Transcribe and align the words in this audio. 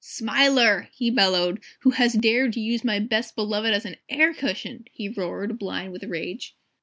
"SMILER!" 0.03 0.89
he 0.93 1.11
bellowed, 1.11 1.59
"who 1.81 1.91
has 1.91 2.13
dared 2.13 2.53
to 2.53 2.59
use 2.59 2.83
my 2.83 2.97
Best 2.97 3.35
Beloved 3.35 3.71
as 3.71 3.85
an 3.85 3.97
air 4.09 4.33
cushion!" 4.33 4.85
he 4.91 5.09
roared, 5.09 5.59
blind 5.59 5.91
with 5.91 6.03
rage. 6.05 6.55